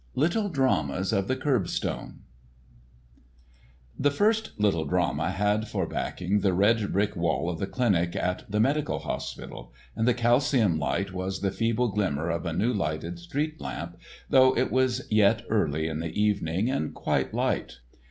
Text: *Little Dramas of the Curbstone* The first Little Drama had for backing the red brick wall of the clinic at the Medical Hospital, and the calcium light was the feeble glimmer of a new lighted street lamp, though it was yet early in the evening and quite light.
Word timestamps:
*Little 0.15 0.49
Dramas 0.49 1.13
of 1.13 1.27
the 1.27 1.35
Curbstone* 1.35 2.21
The 3.99 4.09
first 4.09 4.59
Little 4.59 4.85
Drama 4.85 5.29
had 5.29 5.67
for 5.67 5.85
backing 5.85 6.39
the 6.39 6.53
red 6.55 6.91
brick 6.91 7.15
wall 7.15 7.47
of 7.51 7.59
the 7.59 7.67
clinic 7.67 8.15
at 8.15 8.49
the 8.51 8.59
Medical 8.59 8.97
Hospital, 8.97 9.71
and 9.95 10.07
the 10.07 10.15
calcium 10.15 10.79
light 10.79 11.13
was 11.13 11.41
the 11.41 11.51
feeble 11.51 11.89
glimmer 11.89 12.31
of 12.31 12.47
a 12.47 12.53
new 12.53 12.73
lighted 12.73 13.19
street 13.19 13.61
lamp, 13.61 13.95
though 14.27 14.57
it 14.57 14.71
was 14.71 15.05
yet 15.11 15.43
early 15.49 15.85
in 15.87 15.99
the 15.99 16.19
evening 16.19 16.67
and 16.67 16.95
quite 16.95 17.31
light. 17.31 17.73